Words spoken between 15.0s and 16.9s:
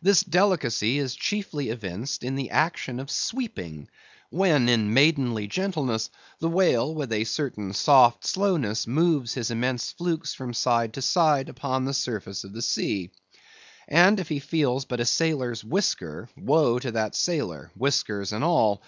a sailor's whisker, woe to